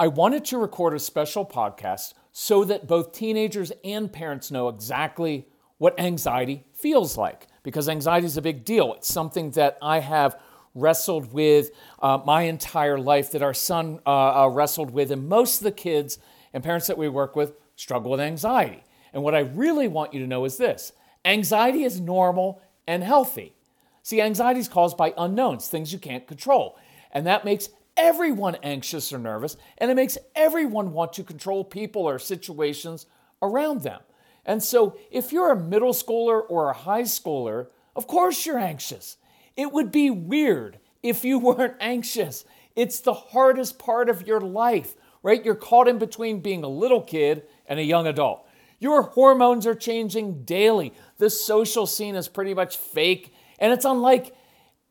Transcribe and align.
I 0.00 0.06
wanted 0.06 0.44
to 0.46 0.58
record 0.58 0.94
a 0.94 1.00
special 1.00 1.44
podcast 1.44 2.14
so 2.30 2.62
that 2.62 2.86
both 2.86 3.10
teenagers 3.10 3.72
and 3.82 4.12
parents 4.12 4.48
know 4.48 4.68
exactly 4.68 5.48
what 5.78 5.98
anxiety 5.98 6.64
feels 6.72 7.16
like, 7.16 7.48
because 7.64 7.88
anxiety 7.88 8.26
is 8.26 8.36
a 8.36 8.42
big 8.42 8.64
deal. 8.64 8.94
It's 8.94 9.12
something 9.12 9.50
that 9.52 9.76
I 9.82 9.98
have 9.98 10.40
wrestled 10.72 11.32
with 11.32 11.70
uh, 12.00 12.20
my 12.24 12.42
entire 12.42 12.96
life, 12.96 13.32
that 13.32 13.42
our 13.42 13.54
son 13.54 13.98
uh, 14.06 14.44
uh, 14.44 14.48
wrestled 14.48 14.92
with, 14.92 15.10
and 15.10 15.28
most 15.28 15.58
of 15.58 15.64
the 15.64 15.72
kids 15.72 16.20
and 16.52 16.62
parents 16.62 16.86
that 16.86 16.96
we 16.96 17.08
work 17.08 17.34
with 17.34 17.54
struggle 17.74 18.12
with 18.12 18.20
anxiety. 18.20 18.84
And 19.12 19.24
what 19.24 19.34
I 19.34 19.40
really 19.40 19.88
want 19.88 20.14
you 20.14 20.20
to 20.20 20.28
know 20.28 20.44
is 20.44 20.58
this 20.58 20.92
anxiety 21.24 21.82
is 21.82 22.00
normal 22.00 22.62
and 22.86 23.02
healthy. 23.02 23.56
See, 24.04 24.20
anxiety 24.20 24.60
is 24.60 24.68
caused 24.68 24.96
by 24.96 25.12
unknowns, 25.18 25.66
things 25.66 25.92
you 25.92 25.98
can't 25.98 26.26
control. 26.26 26.78
And 27.10 27.26
that 27.26 27.44
makes 27.44 27.68
everyone 27.98 28.56
anxious 28.62 29.12
or 29.12 29.18
nervous, 29.18 29.56
and 29.76 29.90
it 29.90 29.94
makes 29.94 30.16
everyone 30.34 30.92
want 30.92 31.12
to 31.14 31.24
control 31.24 31.64
people 31.64 32.02
or 32.02 32.18
situations 32.18 33.06
around 33.42 33.82
them. 33.82 34.00
And 34.46 34.62
so, 34.62 34.96
if 35.10 35.32
you're 35.32 35.50
a 35.50 35.60
middle 35.60 35.92
schooler 35.92 36.42
or 36.48 36.70
a 36.70 36.74
high 36.74 37.02
schooler, 37.02 37.66
of 37.94 38.06
course 38.06 38.46
you're 38.46 38.58
anxious. 38.58 39.18
It 39.56 39.72
would 39.72 39.92
be 39.92 40.08
weird 40.08 40.78
if 41.02 41.24
you 41.24 41.38
weren't 41.40 41.74
anxious. 41.80 42.44
It's 42.74 43.00
the 43.00 43.12
hardest 43.12 43.78
part 43.78 44.08
of 44.08 44.26
your 44.26 44.40
life, 44.40 44.94
right? 45.22 45.44
You're 45.44 45.56
caught 45.56 45.88
in 45.88 45.98
between 45.98 46.40
being 46.40 46.62
a 46.62 46.68
little 46.68 47.02
kid 47.02 47.42
and 47.66 47.78
a 47.78 47.84
young 47.84 48.06
adult. 48.06 48.46
Your 48.78 49.02
hormones 49.02 49.66
are 49.66 49.74
changing 49.74 50.44
daily. 50.44 50.94
The 51.18 51.28
social 51.28 51.86
scene 51.86 52.14
is 52.14 52.28
pretty 52.28 52.54
much 52.54 52.76
fake, 52.76 53.34
and 53.58 53.72
it's 53.72 53.84
unlike 53.84 54.34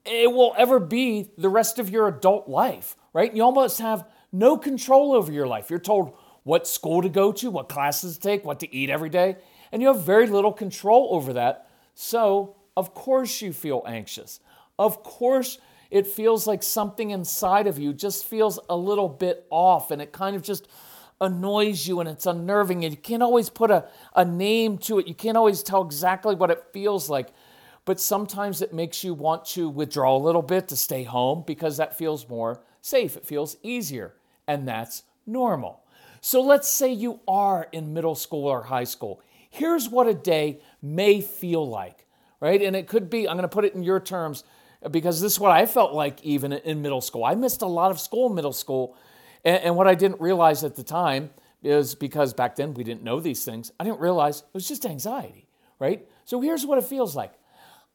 it 0.07 0.31
will 0.31 0.53
ever 0.57 0.79
be 0.79 1.31
the 1.37 1.49
rest 1.49 1.79
of 1.79 1.89
your 1.89 2.07
adult 2.07 2.47
life, 2.47 2.95
right? 3.13 3.33
You 3.33 3.43
almost 3.43 3.79
have 3.79 4.07
no 4.31 4.57
control 4.57 5.13
over 5.13 5.31
your 5.31 5.47
life. 5.47 5.69
You're 5.69 5.79
told 5.79 6.15
what 6.43 6.67
school 6.67 7.01
to 7.01 7.09
go 7.09 7.31
to, 7.33 7.51
what 7.51 7.69
classes 7.69 8.15
to 8.15 8.21
take, 8.21 8.45
what 8.45 8.59
to 8.61 8.73
eat 8.73 8.89
every 8.89 9.09
day, 9.09 9.37
and 9.71 9.81
you 9.81 9.87
have 9.89 10.03
very 10.03 10.27
little 10.27 10.53
control 10.53 11.09
over 11.11 11.33
that. 11.33 11.69
So, 11.93 12.55
of 12.75 12.93
course, 12.93 13.41
you 13.41 13.51
feel 13.53 13.83
anxious. 13.85 14.39
Of 14.79 15.03
course, 15.03 15.57
it 15.89 16.07
feels 16.07 16.47
like 16.47 16.63
something 16.63 17.11
inside 17.11 17.67
of 17.67 17.79
you 17.79 17.93
just 17.93 18.25
feels 18.25 18.59
a 18.69 18.75
little 18.75 19.09
bit 19.09 19.45
off 19.49 19.91
and 19.91 20.01
it 20.01 20.11
kind 20.11 20.35
of 20.35 20.41
just 20.41 20.67
annoys 21.19 21.87
you 21.87 21.99
and 21.99 22.07
it's 22.07 22.25
unnerving 22.25 22.83
and 22.85 22.93
you 22.93 23.01
can't 23.01 23.23
always 23.23 23.49
put 23.49 23.71
a, 23.71 23.87
a 24.15 24.23
name 24.23 24.77
to 24.77 24.99
it. 24.99 25.07
You 25.07 25.15
can't 25.15 25.37
always 25.37 25.63
tell 25.63 25.81
exactly 25.81 26.35
what 26.35 26.51
it 26.51 26.63
feels 26.73 27.09
like 27.09 27.29
but 27.87 28.01
sometimes 28.01 28.61
it 28.61 28.73
makes 28.73 29.01
you 29.01 29.13
want 29.13 29.45
to 29.45 29.69
withdraw 29.69 30.17
a 30.17 30.19
little 30.19 30.41
bit 30.41 30.67
to 30.67 30.75
stay 30.75 31.03
home 31.03 31.45
because 31.47 31.77
that 31.77 31.97
feels 31.97 32.27
more 32.27 32.61
safe. 32.81 33.15
It 33.15 33.25
feels 33.25 33.55
easier, 33.63 34.13
and 34.45 34.67
that's 34.67 35.03
normal. 35.25 35.85
So 36.19 36.41
let's 36.41 36.67
say 36.67 36.91
you 36.91 37.21
are 37.29 37.69
in 37.71 37.93
middle 37.93 38.15
school 38.15 38.45
or 38.45 38.63
high 38.63 38.83
school. 38.83 39.21
Here's 39.49 39.87
what 39.87 40.05
a 40.05 40.13
day 40.13 40.59
may 40.81 41.21
feel 41.21 41.65
like, 41.65 42.05
right? 42.41 42.61
And 42.61 42.75
it 42.75 42.89
could 42.89 43.09
be, 43.09 43.25
I'm 43.25 43.37
going 43.37 43.43
to 43.43 43.47
put 43.47 43.63
it 43.63 43.73
in 43.73 43.83
your 43.83 44.01
terms 44.01 44.43
because 44.91 45.21
this 45.21 45.31
is 45.31 45.39
what 45.39 45.51
I 45.51 45.65
felt 45.65 45.93
like 45.93 46.21
even 46.25 46.51
in 46.51 46.81
middle 46.81 46.99
school. 46.99 47.23
I 47.23 47.35
missed 47.35 47.61
a 47.61 47.67
lot 47.67 47.91
of 47.91 48.01
school 48.01 48.27
in 48.27 48.35
middle 48.35 48.51
school. 48.51 48.97
And 49.45 49.77
what 49.77 49.87
I 49.87 49.95
didn't 49.95 50.19
realize 50.19 50.65
at 50.65 50.75
the 50.75 50.83
time 50.83 51.29
is 51.63 51.95
because 51.95 52.33
back 52.33 52.57
then 52.57 52.73
we 52.73 52.83
didn't 52.83 53.03
know 53.03 53.21
these 53.21 53.45
things, 53.45 53.71
I 53.79 53.85
didn't 53.85 54.01
realize 54.01 54.41
it 54.41 54.53
was 54.53 54.67
just 54.67 54.85
anxiety, 54.85 55.47
right? 55.79 56.05
So 56.25 56.41
here's 56.41 56.65
what 56.65 56.77
it 56.79 56.83
feels 56.83 57.15
like 57.15 57.31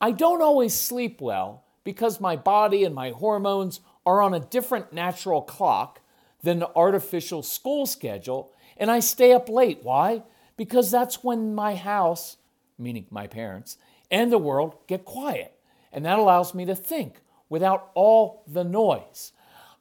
I 0.02 0.10
don't 0.10 0.42
always 0.42 0.74
sleep 0.74 1.20
well 1.20 1.62
because 1.84 2.20
my 2.20 2.34
body 2.34 2.82
and 2.82 2.92
my 2.92 3.10
hormones 3.10 3.78
are 4.04 4.20
on 4.20 4.34
a 4.34 4.40
different 4.40 4.92
natural 4.92 5.42
clock 5.42 6.00
than 6.42 6.58
the 6.58 6.74
artificial 6.74 7.44
school 7.44 7.86
schedule, 7.86 8.52
and 8.76 8.90
I 8.90 8.98
stay 8.98 9.32
up 9.32 9.48
late. 9.48 9.78
Why? 9.82 10.24
Because 10.56 10.90
that's 10.90 11.22
when 11.22 11.54
my 11.54 11.76
house, 11.76 12.36
meaning 12.76 13.06
my 13.10 13.28
parents, 13.28 13.78
and 14.10 14.32
the 14.32 14.38
world 14.38 14.74
get 14.88 15.04
quiet, 15.04 15.56
and 15.92 16.04
that 16.04 16.18
allows 16.18 16.52
me 16.52 16.64
to 16.64 16.74
think 16.74 17.20
without 17.48 17.92
all 17.94 18.42
the 18.48 18.64
noise. 18.64 19.30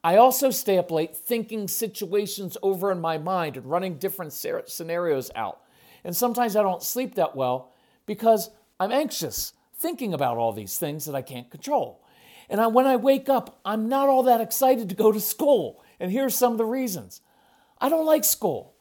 I 0.03 0.17
also 0.17 0.51
stay 0.51 0.77
up 0.77 0.91
late 0.91 1.17
thinking 1.17 1.67
situations 1.67 2.57
over 2.61 2.91
in 2.91 3.01
my 3.01 3.17
mind 3.17 3.57
and 3.57 3.65
running 3.65 3.97
different 3.97 4.33
scenarios 4.33 5.31
out. 5.35 5.61
And 6.03 6.15
sometimes 6.15 6.55
I 6.55 6.61
don't 6.61 6.83
sleep 6.83 7.15
that 7.15 7.35
well 7.35 7.71
because 8.05 8.51
I'm 8.79 8.91
anxious 8.91 9.53
thinking 9.81 10.13
about 10.13 10.37
all 10.37 10.53
these 10.53 10.77
things 10.77 11.05
that 11.05 11.15
I 11.15 11.21
can't 11.21 11.49
control. 11.49 12.03
And 12.49 12.61
I, 12.61 12.67
when 12.67 12.85
I 12.85 12.97
wake 12.97 13.29
up, 13.29 13.59
I'm 13.65 13.89
not 13.89 14.09
all 14.09 14.23
that 14.23 14.41
excited 14.41 14.89
to 14.89 14.95
go 14.95 15.11
to 15.11 15.19
school. 15.19 15.83
And 15.99 16.11
here's 16.11 16.35
some 16.35 16.51
of 16.51 16.57
the 16.57 16.65
reasons 16.65 17.21
I 17.79 17.89
don't 17.89 18.05
like 18.05 18.23
school. 18.23 18.75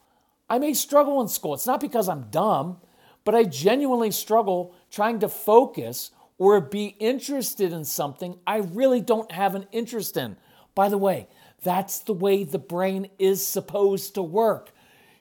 I 0.49 0.59
may 0.59 0.75
struggle 0.75 1.21
in 1.21 1.29
school. 1.29 1.55
It's 1.55 1.67
not 1.67 1.81
because 1.81 2.09
I'm 2.09 2.27
dumb, 2.31 2.79
but 3.25 3.35
I 3.35 3.45
genuinely 3.45 4.11
struggle 4.11 4.75
trying 4.91 5.21
to 5.21 5.29
focus 5.29 6.11
or 6.39 6.61
be 6.61 6.97
interested 6.99 7.73
in 7.73 7.85
something 7.85 8.39
I 8.47 8.59
really 8.59 9.01
don't 9.01 9.31
have 9.31 9.55
an 9.55 9.67
interest 9.71 10.17
in. 10.17 10.37
By 10.75 10.89
the 10.89 10.99
way, 10.99 11.29
that's 11.63 12.01
the 12.01 12.15
way 12.15 12.43
the 12.45 12.59
brain 12.59 13.09
is 13.19 13.47
supposed 13.47 14.15
to 14.15 14.23
work. 14.23 14.73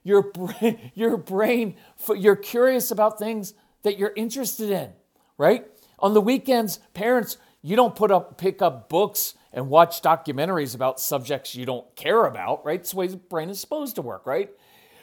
Your 0.03 0.31
brain, 0.31 0.91
your 0.95 1.17
brain, 1.17 1.75
you're 2.15 2.35
curious 2.35 2.89
about 2.89 3.19
things 3.19 3.53
that 3.83 3.99
you're 3.99 4.13
interested 4.15 4.71
in 4.71 4.91
right? 5.39 5.65
On 5.97 6.13
the 6.13 6.21
weekends, 6.21 6.77
parents, 6.93 7.37
you 7.63 7.75
don't 7.75 7.95
put 7.95 8.11
up 8.11 8.37
pick 8.37 8.61
up 8.61 8.87
books 8.89 9.33
and 9.51 9.69
watch 9.69 10.03
documentaries 10.03 10.75
about 10.75 10.99
subjects 10.99 11.55
you 11.55 11.65
don't 11.65 11.95
care 11.95 12.25
about, 12.25 12.63
right? 12.63 12.79
It's 12.79 12.91
the 12.91 12.97
way 12.97 13.07
the 13.07 13.17
brain 13.17 13.49
is 13.49 13.59
supposed 13.59 13.95
to 13.95 14.03
work, 14.03 14.27
right? 14.27 14.51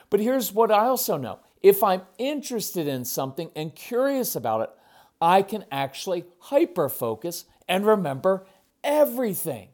But 0.09 0.21
here's 0.21 0.53
what 0.53 0.71
I 0.71 0.87
also 0.87 1.17
know. 1.17 1.41
If 1.63 1.83
I'm 1.83 2.03
interested 2.19 2.87
in 2.87 3.05
something 3.05 3.51
and 3.57 3.75
curious 3.75 4.37
about 4.37 4.61
it, 4.61 4.71
I 5.21 5.43
can 5.43 5.65
actually 5.73 6.27
hyper 6.39 6.89
focus 6.89 7.47
and 7.67 7.85
remember 7.85 8.47
everything. 8.85 9.71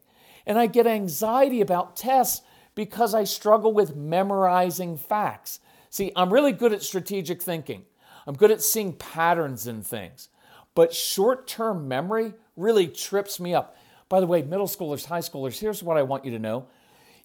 And 0.47 0.59
I 0.59 0.67
get 0.67 0.87
anxiety 0.87 1.61
about 1.61 1.97
tests 1.97 2.43
because 2.75 3.15
I 3.15 3.25
struggle 3.25 3.73
with 3.73 3.95
memorizing 3.95 4.97
facts. 4.97 5.61
See, 5.91 6.13
I'm 6.17 6.33
really 6.33 6.53
good 6.53 6.73
at 6.73 6.83
strategic 6.83 7.43
thinking. 7.43 7.85
I'm 8.27 8.35
good 8.35 8.51
at 8.51 8.63
seeing 8.63 8.95
patterns 8.95 9.67
in 9.67 9.83
things. 9.83 10.29
But 10.75 10.95
short 10.95 11.47
term 11.47 11.89
memory 11.89 12.35
really 12.57 12.89
trips 12.89 13.41
me 13.41 13.55
up. 13.55 13.77
By 14.09 14.21
the 14.21 14.27
way, 14.27 14.43
middle 14.43 14.67
schoolers, 14.67 15.07
high 15.07 15.21
schoolers, 15.21 15.59
here's 15.59 15.83
what 15.83 15.97
I 15.97 16.03
want 16.03 16.25
you 16.25 16.31
to 16.33 16.39
know. 16.39 16.67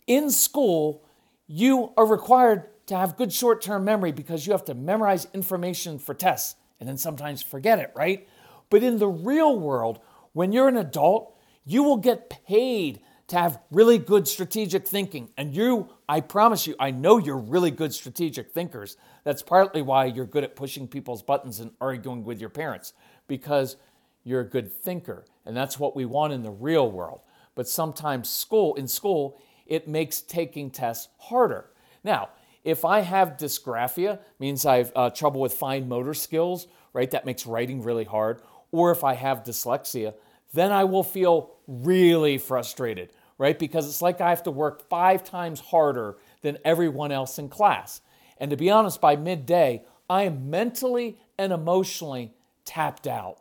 In 0.05 0.31
school, 0.31 1.03
you 1.47 1.91
are 1.97 2.05
required 2.05 2.63
to 2.88 2.97
have 2.97 3.17
good 3.17 3.31
short 3.33 3.61
term 3.61 3.83
memory 3.83 4.11
because 4.11 4.45
you 4.45 4.53
have 4.53 4.65
to 4.65 4.73
memorize 4.73 5.27
information 5.33 5.99
for 5.99 6.13
tests 6.13 6.55
and 6.79 6.88
then 6.88 6.97
sometimes 6.97 7.41
forget 7.41 7.79
it, 7.79 7.91
right? 7.95 8.27
But 8.69 8.83
in 8.83 8.99
the 8.99 9.07
real 9.07 9.57
world, 9.57 9.99
when 10.33 10.51
you're 10.51 10.67
an 10.67 10.77
adult, 10.77 11.35
you 11.65 11.83
will 11.83 11.97
get 11.97 12.29
paid 12.29 13.01
to 13.27 13.35
have 13.35 13.59
really 13.71 13.97
good 13.97 14.27
strategic 14.27 14.88
thinking. 14.88 15.29
And 15.38 15.53
you, 15.53 15.89
I 16.07 16.21
promise 16.21 16.65
you, 16.65 16.75
I 16.79 16.91
know 16.91 17.17
you're 17.17 17.38
really 17.38 17.71
good 17.71 17.94
strategic 17.94 18.51
thinkers. 18.51 18.95
That's 19.25 19.41
partly 19.41 19.81
why 19.81 20.05
you're 20.05 20.25
good 20.25 20.45
at 20.45 20.55
pushing 20.55 20.88
people's 20.88 21.21
buttons 21.21 21.59
and 21.59 21.71
arguing 21.81 22.23
with 22.23 22.39
your 22.39 22.49
parents 22.49 22.94
because 23.27 23.77
you're 24.24 24.41
a 24.41 24.45
good 24.45 24.71
thinker. 24.71 25.25
And 25.45 25.56
that's 25.56 25.79
what 25.79 25.95
we 25.95 26.06
want 26.06 26.33
in 26.33 26.44
the 26.44 26.51
real 26.51 26.91
world. 26.91 27.21
But 27.56 27.68
sometimes 27.68 28.29
school 28.29 28.75
in 28.75 28.88
school, 28.88 29.41
it 29.65 29.88
makes 29.88 30.21
taking 30.21 30.69
tests 30.69 31.09
harder. 31.18 31.71
Now, 32.03 32.29
if 32.63 32.83
I 32.83 33.00
have 33.00 33.38
dysgraphia, 33.38 34.19
means 34.39 34.65
I 34.65 34.77
have 34.77 34.91
uh, 34.95 35.09
trouble 35.09 35.39
with 35.39 35.53
fine 35.53 35.88
motor 35.88 36.13
skills, 36.13 36.68
right? 36.91 37.09
That 37.12 37.25
makes 37.25 37.45
writing 37.45 37.81
really 37.81 38.03
hard. 38.03 38.41
Or 38.71 38.91
if 38.91 39.03
I 39.03 39.13
have 39.13 39.44
dyslexia, 39.44 40.13
then 40.53 40.71
I 40.71 40.83
will 40.83 41.03
feel 41.03 41.51
really 41.68 42.38
frustrated, 42.38 43.12
right? 43.38 43.57
Because 43.57 43.88
it's 43.88 44.01
like 44.01 44.19
I 44.19 44.30
have 44.30 44.44
to 44.44 44.51
work 44.51 44.89
five 44.89 45.23
times 45.23 45.59
harder 45.59 46.18
than 46.41 46.57
everyone 46.65 47.12
else 47.12 47.39
in 47.39 47.50
class. 47.50 48.01
And 48.38 48.51
to 48.51 48.57
be 48.57 48.69
honest, 48.69 49.00
by 49.00 49.15
midday, 49.15 49.83
I 50.09 50.23
am 50.23 50.50
mentally 50.50 51.18
and 51.38 51.53
emotionally 51.53 52.33
tapped 52.67 53.07
out. 53.07 53.39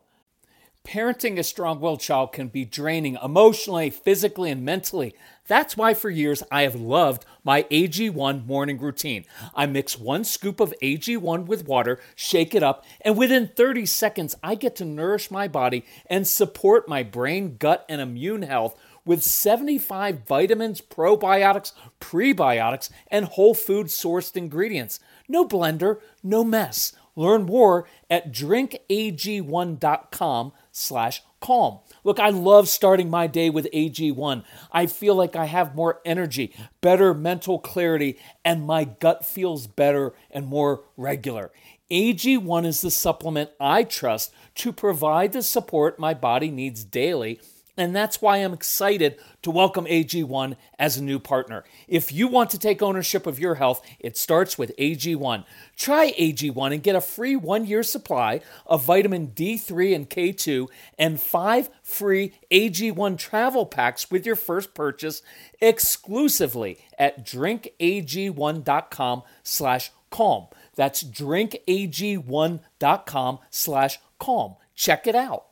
Parenting 0.87 1.37
a 1.37 1.43
strong 1.43 1.81
willed 1.81 1.99
child 1.99 2.33
can 2.33 2.47
be 2.47 2.65
draining 2.65 3.19
emotionally, 3.21 3.91
physically, 3.91 4.53
and 4.53 4.65
mentally. 4.65 5.17
That's 5.49 5.77
why 5.77 5.95
for 5.95 6.11
years 6.11 6.45
I 6.49 6.63
have 6.63 6.77
loved 6.77 7.25
my 7.43 7.65
AG1 7.65 8.47
morning 8.47 8.79
routine. 8.79 9.25
I 9.53 9.67
mix 9.67 9.99
one 9.99 10.23
scoop 10.23 10.61
of 10.61 10.73
AG1 10.81 11.47
with 11.47 11.67
water, 11.67 11.99
shake 12.15 12.55
it 12.55 12.63
up, 12.63 12.85
and 13.01 13.19
within 13.19 13.49
30 13.49 13.85
seconds, 13.85 14.37
I 14.45 14.55
get 14.55 14.77
to 14.77 14.85
nourish 14.85 15.29
my 15.29 15.49
body 15.49 15.85
and 16.07 16.25
support 16.25 16.89
my 16.89 17.03
brain, 17.03 17.57
gut, 17.59 17.85
and 17.89 18.01
immune 18.01 18.43
health 18.43 18.79
with 19.05 19.25
75 19.25 20.21
vitamins, 20.27 20.81
probiotics, 20.81 21.73
prebiotics, 22.01 22.91
and 23.09 23.25
whole 23.25 23.55
food 23.55 23.87
sourced 23.87 24.37
ingredients. 24.37 25.01
No 25.29 25.47
blender, 25.47 26.01
no 26.23 26.45
mess. 26.45 26.93
Learn 27.17 27.45
more 27.45 27.89
at 28.11 28.33
drinkag1.com 28.33 30.53
slash 30.71 31.23
calm. 31.41 31.79
Look, 32.05 32.21
I 32.21 32.29
love 32.29 32.69
starting 32.69 33.09
my 33.09 33.27
day 33.27 33.49
with 33.51 33.67
AG1. 33.73 34.45
I 34.71 34.87
feel 34.87 35.15
like 35.15 35.35
I 35.35 35.47
have 35.47 35.75
more 35.75 36.03
energy, 36.05 36.55
better 36.81 37.15
mental 37.15 37.59
clarity, 37.59 38.19
and 38.45 38.67
my 38.67 38.85
gut 38.85 39.25
feels 39.25 39.67
better 39.67 40.13
and 40.31 40.47
more 40.47 40.85
regular. 40.97 41.51
AG1 41.91 42.67
is 42.67 42.83
the 42.83 42.91
supplement 42.91 43.51
I 43.59 43.85
trust 43.85 44.35
to 44.57 44.73
provide 44.73 45.33
the 45.33 45.43
support 45.43 45.99
my 45.99 46.13
body 46.15 46.51
needs 46.51 46.85
daily 46.85 47.41
and 47.77 47.95
that's 47.95 48.23
why 48.23 48.39
I'm 48.39 48.55
excited 48.55 49.21
to 49.43 49.51
welcome 49.51 49.85
AG1 49.85 50.57
as 50.79 50.97
a 50.97 51.03
new 51.03 51.19
partner. 51.19 51.65
If 51.87 52.11
you 52.13 52.29
want 52.29 52.49
to 52.51 52.59
take 52.59 52.83
ownership 52.83 53.27
of 53.27 53.39
your 53.39 53.57
health, 53.57 53.83
it 54.01 54.17
starts 54.17 54.57
with 54.57 54.75
AG1. 54.77 55.45
Try 55.77 56.13
AG1 56.13 56.73
and 56.73 56.83
get 56.83 56.97
a 56.97 57.01
free 57.01 57.37
one 57.37 57.67
year 57.67 57.83
supply 57.83 58.41
of 58.65 58.85
vitamin 58.85 59.29
D3 59.29 59.95
and 59.95 60.09
K2 60.09 60.69
and 60.99 61.21
five 61.21 61.69
free 61.83 62.33
AG1 62.51 63.19
travel 63.19 63.67
packs 63.67 64.11
with 64.11 64.25
your 64.25 64.37
first 64.37 64.73
purchase 64.75 65.21
exclusively 65.61 66.79
at 66.99 67.27
drinkag1.com 67.27 69.23
slash 69.43 69.91
calm. 70.11 70.47
That's 70.75 71.03
drinkag1.com 71.03 73.39
slash 73.51 73.99
calm. 74.19 74.55
Check 74.75 75.07
it 75.07 75.15
out 75.15 75.47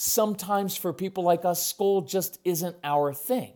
sometimes 0.00 0.76
for 0.76 0.94
people 0.94 1.24
like 1.24 1.44
us, 1.44 1.66
school 1.66 2.00
just 2.00 2.38
isn't 2.42 2.74
our 2.82 3.12
thing. 3.12 3.52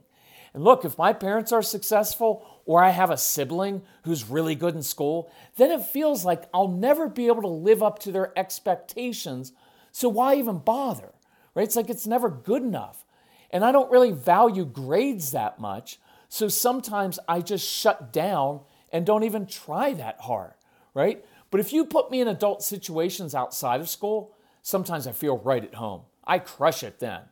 And 0.53 0.63
look, 0.63 0.85
if 0.85 0.99
my 0.99 1.15
parents 1.15 1.53
are 1.53 1.63
successful 1.63 2.61
or 2.67 2.85
I 2.85 2.91
have 2.91 3.11
a 3.11 3.17
sibling 3.17 3.81
who's 4.05 4.29
really 4.29 4.55
good 4.55 4.75
in 4.75 4.83
school, 4.83 5.31
then 5.57 5.71
it 5.71 5.87
feels 5.87 6.23
like 6.25 6.45
I'll 6.53 6.69
never 6.69 7.09
be 7.09 7.29
able 7.29 7.41
to 7.43 7.49
live 7.49 7.83
up 7.83 7.99
to 8.01 8.13
their 8.13 8.39
expectations. 8.39 9.53
So 9.91 10.11
why 10.11 10.35
even 10.35 10.59
bother? 10.59 11.13
Right? 11.55 11.63
It's 11.63 11.77
like 11.77 11.89
it's 11.89 12.07
never 12.07 12.29
good 12.29 12.63
enough. 12.63 13.07
And 13.51 13.65
I 13.65 13.73
don't 13.73 13.91
really 13.91 14.13
value 14.13 14.67
grades 14.67 15.33
that 15.33 15.59
much. 15.59 15.99
So 16.29 16.49
sometimes 16.49 17.19
I 17.27 17.41
just 17.41 17.67
shut 17.67 18.13
down 18.13 18.61
and 18.93 19.07
don't 19.07 19.25
even 19.25 19.47
try 19.47 19.95
that 19.95 20.21
hard, 20.21 20.53
right? 20.93 21.25
But 21.51 21.61
if 21.61 21.73
you 21.73 21.87
put 21.87 22.11
me 22.11 22.21
in 22.21 22.29
adult 22.29 22.63
situations 22.63 23.35
outside 23.35 23.81
of 23.81 23.89
school, 23.89 24.37
sometimes 24.61 25.07
I 25.07 25.13
feel 25.13 25.39
right 25.39 25.65
at 25.65 25.77
home. 25.77 26.03
I 26.27 26.39
crush 26.39 26.83
it 26.83 27.01
then. 27.01 27.23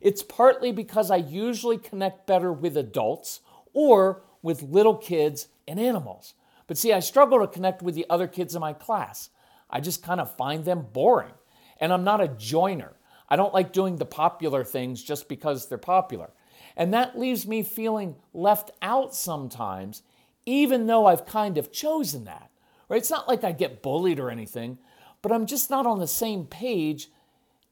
It's 0.00 0.22
partly 0.22 0.72
because 0.72 1.10
I 1.10 1.16
usually 1.16 1.78
connect 1.78 2.26
better 2.26 2.52
with 2.52 2.76
adults 2.76 3.40
or 3.72 4.22
with 4.42 4.62
little 4.62 4.96
kids 4.96 5.48
and 5.68 5.78
animals. 5.78 6.34
But 6.66 6.78
see, 6.78 6.92
I 6.92 7.00
struggle 7.00 7.40
to 7.40 7.46
connect 7.46 7.82
with 7.82 7.94
the 7.94 8.06
other 8.08 8.26
kids 8.26 8.54
in 8.54 8.60
my 8.60 8.72
class. 8.72 9.30
I 9.68 9.80
just 9.80 10.02
kind 10.02 10.20
of 10.20 10.36
find 10.36 10.64
them 10.64 10.86
boring. 10.92 11.34
And 11.78 11.92
I'm 11.92 12.04
not 12.04 12.20
a 12.20 12.28
joiner. 12.28 12.92
I 13.28 13.36
don't 13.36 13.54
like 13.54 13.72
doing 13.72 13.96
the 13.96 14.06
popular 14.06 14.64
things 14.64 15.02
just 15.02 15.28
because 15.28 15.66
they're 15.66 15.78
popular. 15.78 16.30
And 16.76 16.94
that 16.94 17.18
leaves 17.18 17.46
me 17.46 17.62
feeling 17.62 18.16
left 18.32 18.70
out 18.82 19.14
sometimes, 19.14 20.02
even 20.46 20.86
though 20.86 21.06
I've 21.06 21.26
kind 21.26 21.58
of 21.58 21.72
chosen 21.72 22.24
that. 22.24 22.50
Right? 22.88 22.98
It's 22.98 23.10
not 23.10 23.28
like 23.28 23.44
I 23.44 23.52
get 23.52 23.82
bullied 23.82 24.18
or 24.18 24.30
anything, 24.30 24.78
but 25.22 25.32
I'm 25.32 25.46
just 25.46 25.70
not 25.70 25.86
on 25.86 25.98
the 25.98 26.08
same 26.08 26.44
page 26.46 27.08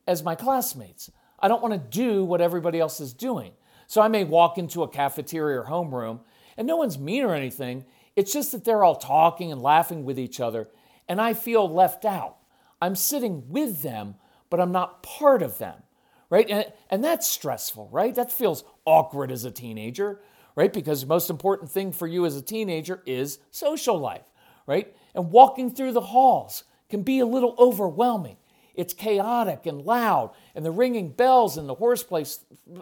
as 0.08 0.24
my 0.24 0.34
classmates. 0.34 1.12
I 1.38 1.46
don't 1.46 1.62
want 1.62 1.74
to 1.74 1.98
do 1.98 2.24
what 2.24 2.40
everybody 2.40 2.80
else 2.80 2.98
is 2.98 3.12
doing. 3.12 3.52
So 3.86 4.00
I 4.00 4.08
may 4.08 4.24
walk 4.24 4.58
into 4.58 4.82
a 4.82 4.88
cafeteria 4.88 5.60
or 5.60 5.66
homeroom, 5.66 6.20
and 6.56 6.66
no 6.66 6.76
one's 6.76 6.98
mean 6.98 7.22
or 7.22 7.34
anything. 7.34 7.84
It's 8.16 8.32
just 8.32 8.50
that 8.52 8.64
they're 8.64 8.82
all 8.82 8.96
talking 8.96 9.52
and 9.52 9.62
laughing 9.62 10.04
with 10.04 10.18
each 10.18 10.40
other, 10.40 10.66
and 11.08 11.20
I 11.20 11.34
feel 11.34 11.72
left 11.72 12.04
out. 12.04 12.38
I'm 12.82 12.96
sitting 12.96 13.48
with 13.48 13.82
them, 13.82 14.16
but 14.50 14.60
I'm 14.60 14.72
not 14.72 15.02
part 15.02 15.42
of 15.42 15.58
them, 15.58 15.82
right? 16.30 16.48
And, 16.50 16.72
and 16.90 17.04
that's 17.04 17.28
stressful, 17.28 17.88
right? 17.92 18.14
That 18.14 18.32
feels 18.32 18.64
awkward 18.84 19.30
as 19.30 19.44
a 19.44 19.50
teenager, 19.50 20.20
right? 20.56 20.72
Because 20.72 21.02
the 21.02 21.06
most 21.06 21.30
important 21.30 21.70
thing 21.70 21.92
for 21.92 22.06
you 22.06 22.24
as 22.26 22.36
a 22.36 22.42
teenager 22.42 23.02
is 23.06 23.38
social 23.50 23.98
life, 23.98 24.26
right? 24.66 24.94
And 25.14 25.30
walking 25.30 25.70
through 25.70 25.92
the 25.92 26.00
halls 26.00 26.64
can 26.88 27.02
be 27.02 27.20
a 27.20 27.26
little 27.26 27.54
overwhelming. 27.58 28.38
It's 28.78 28.94
chaotic 28.94 29.66
and 29.66 29.82
loud, 29.82 30.30
and 30.54 30.64
the 30.64 30.70
ringing 30.70 31.10
bells 31.10 31.58
and 31.58 31.68
the 31.68 31.74
horseplay, 31.74 32.24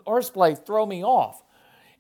horseplay 0.07 0.55
throw 0.55 0.85
me 0.85 1.03
off. 1.03 1.43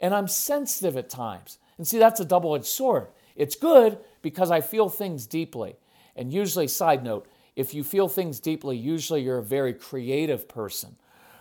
And 0.02 0.14
I'm 0.14 0.28
sensitive 0.28 0.98
at 0.98 1.08
times. 1.08 1.56
And 1.78 1.88
see, 1.88 1.98
that's 1.98 2.20
a 2.20 2.24
double 2.26 2.54
edged 2.54 2.66
sword. 2.66 3.06
It's 3.36 3.56
good 3.56 3.96
because 4.20 4.50
I 4.50 4.60
feel 4.60 4.90
things 4.90 5.26
deeply. 5.26 5.76
And 6.14 6.30
usually, 6.30 6.68
side 6.68 7.02
note, 7.02 7.26
if 7.56 7.72
you 7.72 7.82
feel 7.82 8.06
things 8.06 8.38
deeply, 8.38 8.76
usually 8.76 9.22
you're 9.22 9.38
a 9.38 9.42
very 9.42 9.72
creative 9.72 10.46
person, 10.46 10.96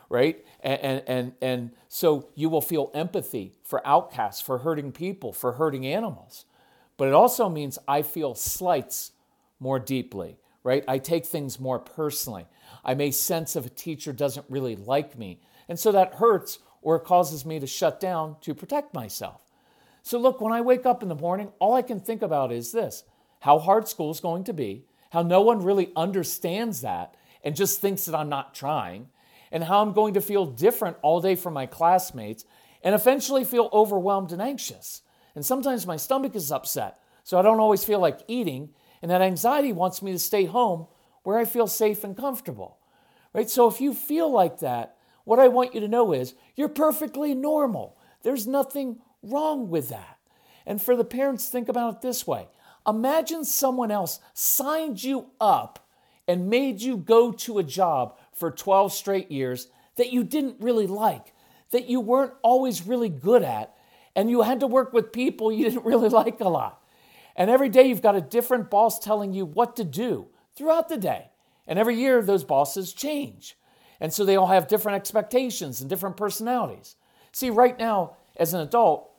right? 0.07 0.41
And, 0.61 0.79
and, 0.79 1.03
and, 1.07 1.33
and 1.41 1.71
so 1.89 2.29
you 2.35 2.47
will 2.47 2.61
feel 2.61 2.89
empathy 2.93 3.51
for 3.63 3.85
outcasts, 3.85 4.39
for 4.39 4.59
hurting 4.59 4.93
people, 4.93 5.33
for 5.33 5.51
hurting 5.51 5.85
animals. 5.85 6.45
But 6.95 7.09
it 7.09 7.13
also 7.13 7.49
means 7.49 7.77
I 7.85 8.01
feel 8.01 8.33
slights 8.33 9.11
more 9.59 9.77
deeply 9.77 10.37
right? 10.65 10.83
I 10.87 10.97
take 10.97 11.27
things 11.27 11.59
more 11.59 11.77
personally. 11.77 12.47
I 12.83 12.95
may 12.95 13.11
sense 13.11 13.55
if 13.55 13.67
a 13.67 13.69
teacher 13.69 14.11
doesn't 14.11 14.47
really 14.49 14.75
like 14.75 15.17
me. 15.17 15.39
And 15.69 15.79
so 15.79 15.91
that 15.91 16.15
hurts 16.15 16.57
or 16.81 16.99
causes 16.99 17.45
me 17.45 17.59
to 17.59 17.67
shut 17.67 17.99
down 17.99 18.37
to 18.41 18.55
protect 18.55 18.93
myself. 18.93 19.41
So, 20.01 20.17
look, 20.17 20.41
when 20.41 20.51
I 20.51 20.61
wake 20.61 20.85
up 20.85 21.03
in 21.03 21.09
the 21.09 21.15
morning, 21.15 21.51
all 21.59 21.75
I 21.75 21.83
can 21.83 21.99
think 21.99 22.23
about 22.23 22.51
is 22.51 22.71
this 22.71 23.03
how 23.41 23.59
hard 23.59 23.87
school 23.87 24.09
is 24.09 24.19
going 24.19 24.43
to 24.45 24.53
be, 24.53 24.85
how 25.11 25.21
no 25.21 25.41
one 25.41 25.63
really 25.63 25.91
understands 25.95 26.81
that 26.81 27.13
and 27.43 27.55
just 27.55 27.79
thinks 27.79 28.05
that 28.05 28.15
I'm 28.15 28.29
not 28.29 28.55
trying, 28.55 29.09
and 29.51 29.63
how 29.63 29.83
I'm 29.83 29.93
going 29.93 30.15
to 30.15 30.21
feel 30.21 30.47
different 30.47 30.97
all 31.03 31.21
day 31.21 31.35
from 31.35 31.53
my 31.53 31.67
classmates 31.67 32.43
and 32.83 32.95
eventually 32.95 33.43
feel 33.43 33.69
overwhelmed 33.71 34.31
and 34.31 34.41
anxious. 34.41 35.03
And 35.35 35.45
sometimes 35.45 35.85
my 35.85 35.97
stomach 35.97 36.35
is 36.35 36.51
upset, 36.51 36.99
so 37.23 37.37
I 37.37 37.43
don't 37.43 37.59
always 37.59 37.83
feel 37.83 37.99
like 37.99 38.21
eating, 38.27 38.69
and 39.05 39.11
that 39.11 39.21
anxiety 39.21 39.71
wants 39.71 40.01
me 40.01 40.13
to 40.13 40.17
stay 40.17 40.45
home 40.45 40.87
where 41.21 41.37
I 41.37 41.45
feel 41.45 41.67
safe 41.67 42.03
and 42.03 42.17
comfortable. 42.17 42.79
Right? 43.33 43.47
So 43.47 43.67
if 43.67 43.79
you 43.79 43.93
feel 43.93 44.31
like 44.31 44.61
that, 44.61 44.95
what 45.25 45.37
I 45.37 45.47
want 45.47 45.75
you 45.75 45.79
to 45.81 45.87
know 45.87 46.11
is 46.11 46.33
you're 46.55 46.69
perfectly 46.69 47.35
normal. 47.35 47.99
There's 48.23 48.47
nothing 48.47 48.97
wrong 49.21 49.69
with 49.69 49.89
that. 49.89 50.17
And 50.65 50.81
for 50.81 50.95
the 50.95 51.05
parents, 51.05 51.49
think 51.49 51.69
about 51.69 51.97
it 51.97 52.01
this 52.01 52.25
way 52.25 52.47
Imagine 52.87 53.45
someone 53.45 53.91
else 53.91 54.19
signed 54.33 55.03
you 55.03 55.27
up 55.39 55.87
and 56.27 56.49
made 56.49 56.81
you 56.81 56.97
go 56.97 57.31
to 57.31 57.59
a 57.59 57.63
job 57.63 58.17
for 58.33 58.49
12 58.49 58.91
straight 58.91 59.29
years 59.29 59.67
that 59.97 60.13
you 60.13 60.23
didn't 60.23 60.55
really 60.59 60.87
like, 60.87 61.35
that 61.69 61.87
you 61.87 61.99
weren't 61.99 62.33
always 62.41 62.87
really 62.87 63.09
good 63.09 63.43
at, 63.43 63.71
and 64.15 64.31
you 64.31 64.41
had 64.41 64.61
to 64.61 64.67
work 64.67 64.93
with 64.93 65.13
people 65.13 65.51
you 65.51 65.65
didn't 65.65 65.85
really 65.85 66.09
like 66.09 66.39
a 66.39 66.49
lot. 66.49 66.81
And 67.35 67.49
every 67.49 67.69
day 67.69 67.87
you've 67.87 68.01
got 68.01 68.15
a 68.15 68.21
different 68.21 68.69
boss 68.69 68.99
telling 68.99 69.33
you 69.33 69.45
what 69.45 69.75
to 69.75 69.83
do 69.83 70.27
throughout 70.55 70.89
the 70.89 70.97
day. 70.97 71.31
And 71.67 71.77
every 71.77 71.95
year 71.95 72.21
those 72.21 72.43
bosses 72.43 72.93
change. 72.93 73.57
And 73.99 74.13
so 74.13 74.23
they 74.23 74.35
all 74.35 74.47
have 74.47 74.67
different 74.67 74.97
expectations 74.97 75.81
and 75.81 75.89
different 75.89 76.17
personalities. 76.17 76.95
See, 77.31 77.49
right 77.49 77.77
now, 77.77 78.17
as 78.37 78.53
an 78.53 78.61
adult, 78.61 79.09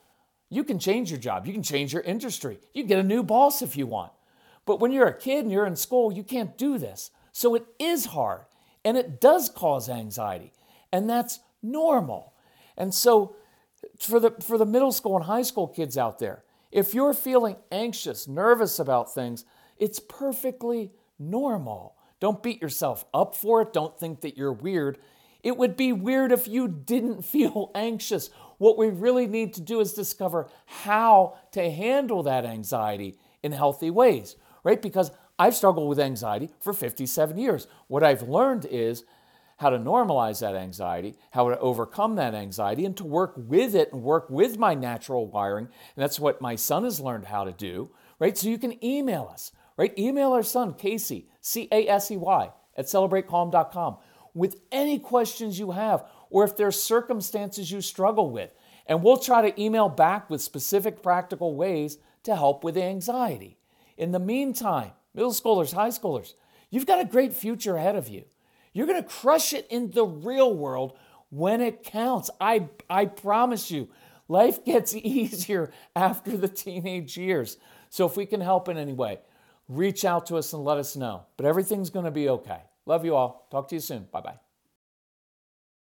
you 0.49 0.65
can 0.65 0.79
change 0.79 1.11
your 1.11 1.21
job, 1.21 1.47
you 1.47 1.53
can 1.53 1.63
change 1.63 1.93
your 1.93 2.03
industry, 2.03 2.59
you 2.73 2.83
can 2.83 2.89
get 2.89 2.99
a 2.99 3.03
new 3.03 3.23
boss 3.23 3.63
if 3.63 3.77
you 3.77 3.87
want. 3.87 4.13
But 4.65 4.81
when 4.81 4.93
you're 4.93 5.07
a 5.07 5.19
kid 5.19 5.45
and 5.45 5.53
you're 5.53 5.67
in 5.67 5.77
school, 5.77 6.13
you 6.13 6.23
can't 6.23 6.57
do 6.57 6.79
this. 6.79 7.11
So 7.33 7.55
it 7.55 7.67
is 7.79 8.07
hard 8.07 8.43
and 8.85 8.97
it 8.97 9.21
does 9.21 9.49
cause 9.49 9.89
anxiety, 9.89 10.53
and 10.93 11.11
that's 11.11 11.41
normal. 11.63 12.33
And 12.77 12.95
so 12.95 13.35
for 13.99 14.21
the 14.21 14.31
for 14.41 14.57
the 14.57 14.65
middle 14.65 14.93
school 14.93 15.17
and 15.17 15.25
high 15.25 15.43
school 15.43 15.67
kids 15.67 15.99
out 15.99 16.21
there, 16.21 16.45
if 16.71 16.95
you're 16.95 17.15
feeling 17.15 17.57
anxious, 17.71 18.27
nervous 18.27 18.79
about 18.79 19.13
things, 19.13 19.45
it's 19.79 19.99
perfectly 19.99 20.93
normal. 21.19 21.97
Don't 22.21 22.43
beat 22.43 22.63
yourself 22.63 23.05
up 23.13 23.35
for 23.35 23.63
it. 23.63 23.73
Don't 23.73 23.99
think 23.99 24.23
that 24.23 24.37
you're 24.37 24.53
weird. 24.53 24.99
It 25.43 25.57
would 25.57 25.77
be 25.77 25.93
weird 25.93 26.33
if 26.33 26.49
you 26.49 26.69
didn't 26.69 27.23
feel 27.25 27.71
anxious. 27.75 28.31
What 28.59 28.79
we 28.79 28.89
really 28.89 29.27
need 29.27 29.55
to 29.55 29.61
do 29.61 29.81
is 29.81 29.93
discover 29.93 30.49
how 30.65 31.37
to 31.53 31.71
handle 31.71 32.23
that 32.23 32.45
anxiety 32.45 33.19
in 33.43 33.53
healthy 33.53 33.91
ways, 33.91 34.37
right? 34.65 34.81
Because 34.81 35.11
I've 35.39 35.55
struggled 35.55 35.89
with 35.89 36.01
anxiety 36.01 36.51
for 36.61 36.73
57 36.73 37.37
years. 37.37 37.67
What 37.89 38.03
I've 38.03 38.23
learned 38.23 38.65
is 38.65 39.05
how 39.57 39.71
to 39.71 39.79
normalize 39.79 40.41
that 40.41 40.55
anxiety, 40.55 41.15
how 41.31 41.49
to 41.49 41.59
overcome 41.59 42.17
that 42.17 42.35
anxiety, 42.35 42.85
and 42.85 42.97
to 42.97 43.05
work 43.05 43.33
with 43.37 43.75
it 43.75 43.93
and 43.93 44.03
work 44.03 44.29
with 44.29 44.59
my 44.59 44.75
natural 44.75 45.27
wiring. 45.27 45.67
And 45.67 46.03
that's 46.03 46.21
what 46.21 46.41
my 46.41 46.57
son 46.57 46.85
has 46.85 47.01
learned 47.01 47.27
how 47.27 47.45
to 47.45 47.53
do, 47.53 47.91
right? 48.19 48.37
So 48.37 48.49
you 48.49 48.59
can 48.59 48.83
email 48.85 49.29
us, 49.33 49.53
right? 49.77 49.97
Email 49.99 50.33
our 50.33 50.43
son, 50.43 50.75
Casey, 50.75 51.29
C 51.41 51.69
A 51.73 51.89
S 51.89 52.11
E 52.11 52.17
Y, 52.17 52.51
at 52.77 52.85
celebratecalm.com 52.87 53.97
with 54.35 54.57
any 54.71 54.99
questions 54.99 55.59
you 55.59 55.71
have 55.71 56.05
or 56.29 56.45
if 56.45 56.57
there's 56.57 56.81
circumstances 56.81 57.71
you 57.71 57.81
struggle 57.81 58.31
with. 58.31 58.51
And 58.87 59.03
we'll 59.03 59.17
try 59.17 59.49
to 59.49 59.61
email 59.61 59.89
back 59.89 60.29
with 60.29 60.43
specific 60.43 61.03
practical 61.03 61.57
ways 61.57 61.99
to 62.25 62.37
help 62.37 62.63
with 62.63 62.77
anxiety. 62.77 63.59
In 63.97 64.13
the 64.13 64.19
meantime, 64.19 64.93
middle 65.15 65.33
schoolers, 65.33 65.73
high 65.73 65.89
schoolers, 65.89 66.35
you've 66.71 66.87
got 66.87 67.01
a 67.01 67.05
great 67.05 67.33
future 67.33 67.77
ahead 67.77 67.97
of 67.97 68.09
you. 68.09 68.25
You're 68.77 68.87
going 68.87 69.03
to 69.03 69.09
crush 69.09 69.55
it 69.55 69.67
in 69.71 69.91
the 69.93 70.05
real 70.05 70.55
world 70.55 70.99
when 71.31 71.63
it 71.63 71.83
counts. 71.83 72.29
I, 72.39 72.69
I 72.91 73.07
promise 73.07 73.71
you, 73.71 73.89
life 74.29 74.67
gets 74.67 74.95
easier 74.95 75.73
after 75.95 76.37
the 76.37 76.47
teenage 76.47 77.17
years. 77.17 77.57
So 77.89 78.05
if 78.05 78.19
we 78.19 78.27
can 78.27 78.43
help 78.43 78.69
in 78.69 78.77
any 78.77 78.93
way, 78.93 79.21
reach 79.67 80.05
out 80.05 80.27
to 80.27 80.37
us 80.37 80.53
and 80.53 80.63
let 80.63 80.77
us 80.77 80.95
know. 80.95 81.25
But 81.39 81.47
everything's 81.47 81.89
going 81.89 82.05
to 82.05 82.11
be 82.11 82.29
okay. 82.29 82.61
Love 82.85 83.07
you 83.07 83.17
all. 83.17 83.47
Talk 83.51 83.69
to 83.69 83.77
you 83.77 83.81
soon. 83.81 84.09
Bye 84.13 84.21
bye. 84.21 84.46